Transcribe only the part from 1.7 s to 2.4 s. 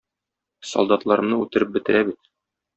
бетерә бит.